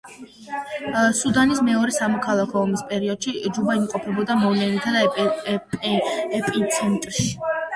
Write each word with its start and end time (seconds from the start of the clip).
სუდანის 1.17 1.59
მეორე 1.67 1.93
სამოქალაქო 1.97 2.57
ომის 2.63 2.83
პერიოდში 2.93 3.35
ჯუბა 3.59 3.77
იმყოფებოდა 3.83 4.39
მოვლენათა 4.41 5.55
ეპიცენტრში. 6.41 7.31